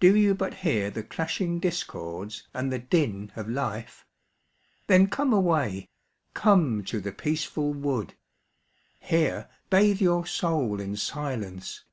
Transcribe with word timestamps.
Do 0.00 0.16
you 0.16 0.34
but 0.34 0.54
hear 0.64 0.88
the 0.90 1.02
clashing 1.02 1.58
discords 1.60 2.48
and 2.54 2.72
the 2.72 2.78
din 2.78 3.32
of 3.36 3.50
life? 3.50 4.06
Then 4.86 5.08
come 5.08 5.30
away, 5.34 5.90
come 6.32 6.82
to 6.84 7.00
the 7.02 7.12
peaceful 7.12 7.74
wood, 7.74 8.14
Here 8.98 9.50
bathe 9.68 10.00
your 10.00 10.24
soul 10.24 10.80
in 10.80 10.96
silence. 10.96 11.84